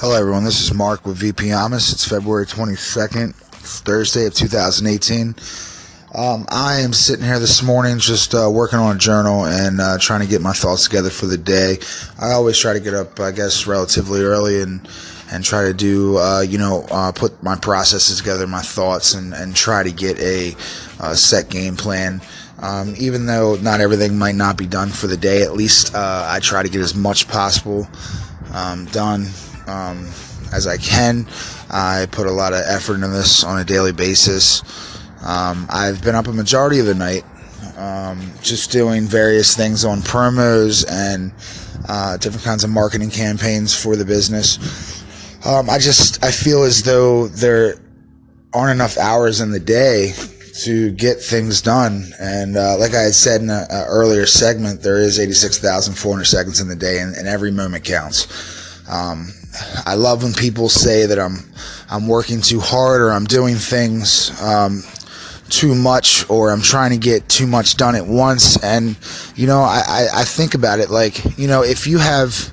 Hello, 0.00 0.14
everyone. 0.14 0.44
This 0.44 0.60
is 0.60 0.72
Mark 0.72 1.04
with 1.04 1.16
VP 1.16 1.50
Amos. 1.50 1.92
It's 1.92 2.06
February 2.06 2.46
22nd, 2.46 3.30
it's 3.58 3.80
Thursday 3.80 4.26
of 4.26 4.34
2018. 4.34 5.34
Um, 6.14 6.46
I 6.50 6.78
am 6.82 6.92
sitting 6.92 7.24
here 7.24 7.40
this 7.40 7.64
morning 7.64 7.98
just 7.98 8.32
uh, 8.32 8.48
working 8.48 8.78
on 8.78 8.94
a 8.94 8.98
journal 9.00 9.46
and 9.46 9.80
uh, 9.80 9.98
trying 9.98 10.20
to 10.20 10.28
get 10.28 10.40
my 10.40 10.52
thoughts 10.52 10.84
together 10.84 11.10
for 11.10 11.26
the 11.26 11.36
day. 11.36 11.78
I 12.16 12.30
always 12.30 12.56
try 12.56 12.74
to 12.74 12.78
get 12.78 12.94
up, 12.94 13.18
I 13.18 13.32
guess, 13.32 13.66
relatively 13.66 14.22
early 14.22 14.62
and 14.62 14.88
and 15.32 15.42
try 15.42 15.64
to 15.64 15.74
do, 15.74 16.16
uh, 16.18 16.42
you 16.42 16.58
know, 16.58 16.86
uh, 16.92 17.10
put 17.10 17.42
my 17.42 17.56
processes 17.56 18.18
together, 18.18 18.46
my 18.46 18.62
thoughts, 18.62 19.14
and, 19.14 19.34
and 19.34 19.56
try 19.56 19.82
to 19.82 19.90
get 19.90 20.16
a, 20.20 20.54
uh, 21.00 21.14
set 21.16 21.50
game 21.50 21.74
plan. 21.74 22.20
Um, 22.60 22.94
even 22.98 23.26
though 23.26 23.56
not 23.56 23.80
everything 23.80 24.16
might 24.16 24.36
not 24.36 24.56
be 24.56 24.66
done 24.66 24.90
for 24.90 25.08
the 25.08 25.16
day, 25.16 25.42
at 25.42 25.54
least 25.54 25.92
uh, 25.92 26.24
I 26.30 26.38
try 26.38 26.62
to 26.62 26.68
get 26.68 26.82
as 26.82 26.94
much 26.94 27.26
possible 27.26 27.88
um, 28.54 28.84
done 28.86 29.26
um, 29.68 30.06
as 30.52 30.66
I 30.66 30.76
can. 30.76 31.26
I 31.70 32.06
put 32.10 32.26
a 32.26 32.32
lot 32.32 32.52
of 32.52 32.62
effort 32.66 32.94
into 32.94 33.08
this 33.08 33.44
on 33.44 33.60
a 33.60 33.64
daily 33.64 33.92
basis. 33.92 34.62
Um, 35.24 35.66
I've 35.70 36.02
been 36.02 36.14
up 36.14 36.26
a 36.26 36.32
majority 36.32 36.78
of 36.78 36.86
the 36.86 36.94
night, 36.94 37.24
um, 37.76 38.32
just 38.42 38.70
doing 38.70 39.04
various 39.04 39.56
things 39.56 39.84
on 39.84 39.98
promos 40.00 40.86
and 40.90 41.32
uh, 41.88 42.16
different 42.16 42.44
kinds 42.44 42.64
of 42.64 42.70
marketing 42.70 43.10
campaigns 43.10 43.80
for 43.80 43.96
the 43.96 44.04
business. 44.04 45.04
Um, 45.44 45.70
I 45.70 45.78
just 45.78 46.24
I 46.24 46.30
feel 46.30 46.62
as 46.62 46.82
though 46.82 47.28
there 47.28 47.76
aren't 48.52 48.72
enough 48.72 48.96
hours 48.96 49.40
in 49.40 49.50
the 49.50 49.60
day 49.60 50.12
to 50.62 50.90
get 50.92 51.20
things 51.20 51.62
done. 51.62 52.12
And 52.18 52.56
uh, 52.56 52.76
like 52.78 52.94
I 52.94 53.02
had 53.02 53.14
said 53.14 53.40
in 53.40 53.50
an 53.50 53.66
earlier 53.70 54.26
segment, 54.26 54.82
there 54.82 54.98
is 54.98 55.20
86,400 55.20 56.24
seconds 56.24 56.60
in 56.60 56.68
the 56.68 56.74
day, 56.74 56.98
and, 56.98 57.14
and 57.14 57.28
every 57.28 57.52
moment 57.52 57.84
counts. 57.84 58.57
Um, 58.88 59.28
I 59.86 59.94
love 59.94 60.22
when 60.22 60.32
people 60.32 60.68
say 60.68 61.06
that 61.06 61.18
I'm 61.18 61.38
I'm 61.90 62.06
working 62.06 62.40
too 62.40 62.60
hard 62.60 63.00
or 63.00 63.10
I'm 63.10 63.24
doing 63.24 63.56
things 63.56 64.30
um, 64.42 64.82
too 65.48 65.74
much 65.74 66.28
or 66.28 66.50
I'm 66.50 66.60
trying 66.60 66.90
to 66.90 66.98
get 66.98 67.28
too 67.28 67.46
much 67.46 67.76
done 67.76 67.94
at 67.94 68.06
once. 68.06 68.62
And 68.62 68.96
you 69.34 69.46
know, 69.46 69.60
I, 69.60 69.82
I, 69.86 70.08
I 70.20 70.24
think 70.24 70.54
about 70.54 70.80
it 70.80 70.90
like 70.90 71.38
you 71.38 71.48
know 71.48 71.62
if 71.62 71.86
you 71.86 71.98
have 71.98 72.52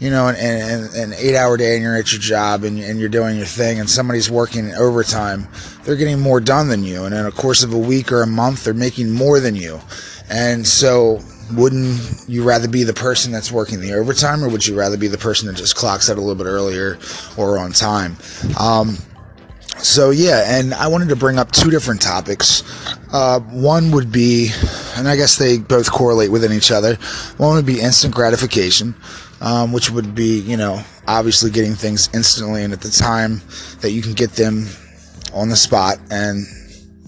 you 0.00 0.10
know 0.10 0.28
an, 0.28 0.36
an, 0.36 0.88
an 0.94 1.12
eight 1.14 1.36
hour 1.36 1.56
day 1.56 1.74
and 1.74 1.82
you're 1.82 1.96
at 1.96 2.12
your 2.12 2.20
job 2.20 2.64
and, 2.64 2.78
and 2.78 2.98
you're 2.98 3.08
doing 3.08 3.36
your 3.36 3.46
thing 3.46 3.80
and 3.80 3.88
somebody's 3.88 4.30
working 4.30 4.72
overtime, 4.74 5.48
they're 5.84 5.96
getting 5.96 6.20
more 6.20 6.40
done 6.40 6.68
than 6.68 6.82
you. 6.84 7.04
And 7.04 7.14
in 7.14 7.26
a 7.26 7.32
course 7.32 7.62
of 7.62 7.72
a 7.72 7.78
week 7.78 8.12
or 8.12 8.22
a 8.22 8.26
month, 8.26 8.64
they're 8.64 8.74
making 8.74 9.10
more 9.10 9.40
than 9.40 9.56
you. 9.56 9.80
And 10.30 10.66
so 10.66 11.20
wouldn't 11.52 12.00
you 12.28 12.42
rather 12.44 12.68
be 12.68 12.84
the 12.84 12.94
person 12.94 13.32
that's 13.32 13.52
working 13.52 13.80
the 13.80 13.92
overtime 13.92 14.42
or 14.42 14.48
would 14.48 14.66
you 14.66 14.78
rather 14.78 14.96
be 14.96 15.08
the 15.08 15.18
person 15.18 15.46
that 15.46 15.56
just 15.56 15.76
clocks 15.76 16.08
out 16.08 16.16
a 16.16 16.20
little 16.20 16.34
bit 16.34 16.46
earlier 16.46 16.98
or 17.36 17.58
on 17.58 17.72
time? 17.72 18.16
Um, 18.58 18.96
so 19.78 20.10
yeah 20.10 20.56
and 20.56 20.72
i 20.72 20.86
wanted 20.86 21.08
to 21.08 21.16
bring 21.16 21.36
up 21.38 21.50
two 21.50 21.70
different 21.70 22.00
topics. 22.00 22.62
Uh, 23.12 23.40
one 23.40 23.90
would 23.90 24.10
be 24.12 24.50
and 24.96 25.08
i 25.08 25.16
guess 25.16 25.36
they 25.36 25.58
both 25.58 25.90
correlate 25.90 26.30
within 26.30 26.52
each 26.52 26.70
other. 26.70 26.94
One 27.36 27.56
would 27.56 27.66
be 27.66 27.80
instant 27.80 28.14
gratification 28.14 28.94
um, 29.40 29.72
which 29.72 29.90
would 29.90 30.14
be 30.14 30.40
you 30.40 30.56
know 30.56 30.82
obviously 31.06 31.50
getting 31.50 31.74
things 31.74 32.08
instantly 32.14 32.64
and 32.64 32.72
at 32.72 32.80
the 32.80 32.90
time 32.90 33.42
that 33.80 33.90
you 33.90 34.00
can 34.00 34.12
get 34.12 34.32
them 34.32 34.66
on 35.34 35.48
the 35.48 35.56
spot 35.56 35.98
and 36.10 36.46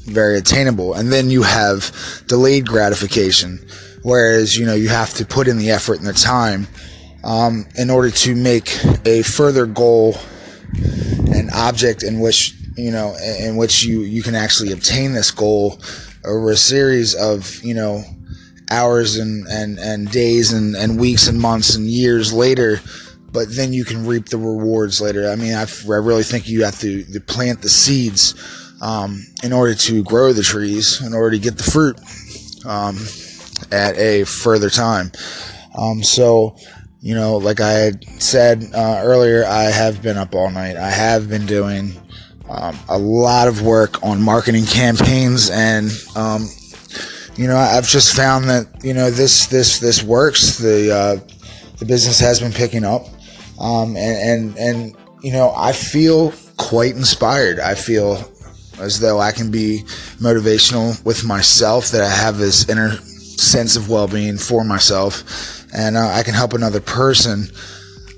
very 0.07 0.39
attainable. 0.39 0.95
And 0.95 1.13
then 1.13 1.31
you 1.31 1.43
have 1.43 1.93
delayed 2.27 2.67
gratification 2.67 3.59
Whereas, 4.07 4.57
you 4.57 4.65
know, 4.67 4.75
you 4.77 4.89
have 4.89 5.15
to 5.15 5.27
put 5.27 5.49
in 5.49 5.59
the 5.59 5.73
effort 5.73 5.99
and 5.99 6.07
the 6.07 6.13
time 6.13 6.69
um, 7.25 7.67
in 7.77 7.91
order 7.91 8.09
to 8.09 8.37
make 8.37 8.73
a 9.05 9.23
further 9.23 9.67
goal 9.67 10.15
an 11.35 11.51
object 11.53 12.05
in 12.05 12.21
which, 12.21 12.55
you 12.77 12.93
know, 12.93 13.17
in 13.41 13.57
which 13.57 13.83
you, 13.83 14.03
you 14.03 14.23
can 14.23 14.37
actually 14.37 14.71
obtain 14.71 15.13
this 15.13 15.33
goal 15.33 15.81
over 16.25 16.51
a 16.51 16.57
series 16.57 17.17
of, 17.17 17.61
you 17.65 17.75
know, 17.75 18.05
hours 18.71 19.19
and, 19.19 19.45
and, 19.49 19.81
and 19.81 20.09
days 20.13 20.53
and, 20.53 20.77
and 20.77 21.01
weeks 21.01 21.27
and 21.27 21.41
months 21.41 21.75
and 21.75 21.87
years 21.87 22.33
later 22.33 22.79
but 23.33 23.51
then 23.51 23.73
you 23.73 23.85
can 23.85 24.07
reap 24.07 24.27
the 24.27 24.39
rewards 24.39 25.01
later. 25.01 25.29
I 25.29 25.35
mean, 25.35 25.53
I, 25.53 25.63
I 25.63 25.97
really 25.97 26.23
think 26.23 26.49
you 26.49 26.65
have 26.65 26.79
to, 26.79 27.03
to 27.03 27.21
plant 27.21 27.61
the 27.61 27.69
seeds 27.69 28.35
um, 28.81 29.27
in 29.43 29.53
order 29.53 29.75
to 29.75 30.03
grow 30.05 30.33
the 30.33 30.45
trees, 30.45 31.03
in 31.03 31.13
order 31.13 31.33
to 31.33 31.39
get 31.39 31.59
the 31.59 31.65
fruit. 31.65 31.99
Um, 32.65 32.97
at 33.73 33.97
a 33.97 34.25
further 34.25 34.71
time. 34.71 35.13
Um, 35.77 36.03
so, 36.03 36.57
you 37.01 37.15
know, 37.15 37.37
like 37.37 37.61
I 37.61 37.73
had 37.73 38.05
said 38.21 38.65
uh, 38.75 39.01
earlier, 39.03 39.45
I 39.45 39.65
have 39.65 40.03
been 40.03 40.17
up 40.17 40.35
all 40.35 40.51
night. 40.51 40.77
I 40.77 40.91
have 40.91 41.29
been 41.29 41.47
doing 41.47 41.93
um, 42.49 42.79
a 42.89 42.99
lot 42.99 43.49
of 43.49 43.63
work 43.63 44.03
on 44.03 44.23
marketing 44.23 44.67
campaigns, 44.67 45.51
and 45.51 45.91
um, 46.15 46.49
you 47.37 47.47
know, 47.47 47.57
I've 47.57 47.87
just 47.87 48.17
found 48.17 48.49
that 48.49 48.67
you 48.83 48.95
know 48.95 49.11
this 49.11 49.47
this 49.47 49.79
this 49.79 50.03
works. 50.03 50.59
The 50.59 50.91
uh, 50.93 51.17
the 51.79 51.85
business 51.85 52.19
has 52.21 52.41
been 52.41 52.53
picking 52.53 52.85
up, 52.85 53.07
um, 53.61 53.97
and 53.97 54.57
and 54.57 54.59
and 54.59 54.97
you 55.23 55.33
know, 55.33 55.53
I 55.57 55.73
feel 55.73 56.33
quite 56.57 56.95
inspired. 56.95 57.59
I 57.59 57.75
feel 57.75 58.33
as 58.79 59.01
though 59.01 59.19
I 59.19 59.33
can 59.33 59.51
be 59.51 59.83
motivational 60.19 61.05
with 61.05 61.25
myself. 61.25 61.91
That 61.91 62.03
I 62.03 62.09
have 62.09 62.39
this 62.39 62.69
inner 62.69 62.99
sense 63.37 63.77
of 63.77 63.89
well-being 63.89 64.39
for 64.39 64.65
myself 64.65 65.65
and 65.75 65.97
uh, 65.97 66.09
i 66.13 66.23
can 66.23 66.35
help 66.35 66.53
another 66.53 66.81
person 66.81 67.49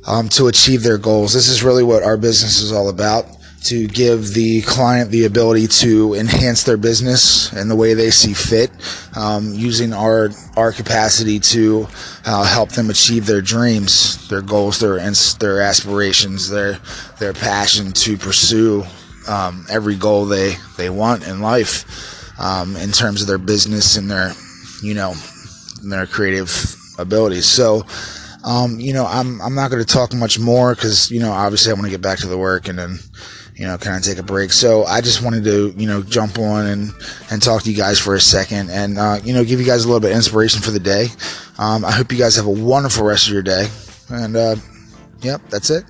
um, 0.09 0.29
to 0.31 0.47
achieve 0.47 0.83
their 0.83 0.99
goals. 0.99 1.35
This 1.35 1.49
is 1.49 1.63
really 1.63 1.85
what 1.85 2.03
our 2.03 2.17
business 2.17 2.61
is 2.61 2.73
all 2.73 2.89
about 2.89 3.27
to 3.65 3.87
give 3.89 4.33
the 4.35 4.63
client 4.63 5.11
the 5.11 5.27
ability 5.27 5.67
to 5.67 6.15
enhance 6.15 6.63
their 6.63 6.77
business 6.77 7.53
in 7.53 7.69
the 7.69 7.75
way 7.77 7.93
they 7.93 8.11
see 8.11 8.33
fit 8.33 8.71
um, 9.17 9.53
using 9.53 9.93
our 9.93 10.31
our 10.57 10.73
capacity 10.73 11.41
to 11.41 11.87
uh, 12.25 12.45
help 12.45 12.71
them 12.71 12.89
achieve 12.89 13.27
their 13.27 13.43
dreams 13.43 14.29
their 14.29 14.43
goals 14.43 14.79
their 14.79 14.99
their 15.41 15.61
aspirations 15.61 16.49
their 16.49 16.79
their 17.19 17.33
passion 17.33 17.91
to 17.91 18.17
pursue 18.17 18.85
um, 19.27 19.67
every 19.69 19.97
goal 19.97 20.25
they 20.25 20.55
they 20.77 20.89
want 20.89 21.27
in 21.27 21.41
life 21.41 21.85
um, 22.41 22.77
in 22.77 22.93
terms 22.93 23.21
of 23.21 23.27
their 23.27 23.39
business 23.39 23.97
and 23.97 24.09
their 24.09 24.33
you 24.83 24.95
know, 24.95 25.15
their 25.83 26.07
creative 26.07 26.77
abilities. 26.99 27.47
So, 27.47 27.85
um, 28.45 28.79
you 28.81 28.93
know, 28.93 29.07
I'm 29.07 29.41
I'm 29.41 29.55
not 29.55 29.71
going 29.71 29.85
to 29.85 29.93
talk 29.93 30.15
much 30.15 30.39
more 30.39 30.75
because 30.75 31.11
you 31.11 31.21
know, 31.21 31.33
obviously, 31.33 31.71
I 31.71 31.75
want 31.75 31.87
to 31.87 31.91
get 31.91 32.03
back 32.03 32.19
to 32.21 32.27
the 32.27 32.39
work 32.39 32.69
and 32.69 32.79
then, 32.79 32.99
you 33.57 33.67
know, 33.67 33.77
kind 33.79 33.97
of 33.97 34.03
take 34.03 34.19
a 34.19 34.23
break. 34.23 34.53
So 34.53 34.85
I 34.85 35.01
just 35.01 35.23
wanted 35.23 35.45
to, 35.45 35.75
you 35.77 35.87
know, 35.87 36.03
jump 36.03 36.39
on 36.39 36.67
and 36.67 36.91
and 37.31 37.43
talk 37.43 37.63
to 37.63 37.71
you 37.71 37.77
guys 37.77 37.99
for 37.99 38.15
a 38.15 38.21
second 38.21 38.71
and 38.71 38.99
uh, 38.99 39.19
you 39.23 39.33
know, 39.33 39.45
give 39.45 39.61
you 39.61 39.67
guys 39.67 39.85
a 39.85 39.89
little 39.89 40.01
bit 40.01 40.11
of 40.11 40.17
inspiration 40.17 40.61
for 40.63 40.71
the 40.71 40.81
day. 40.81 41.09
Um, 41.59 41.85
I 41.85 41.93
hope 41.93 42.13
you 42.13 42.19
guys 42.19 42.37
have 42.37 42.47
a 42.47 42.51
wonderful 42.51 43.05
rest 43.05 43.27
of 43.27 43.33
your 43.33 43.43
day. 43.43 43.69
And 44.11 44.37
uh, 44.37 44.57
yep, 45.21 45.43
that's 45.51 45.71
it. 45.71 45.85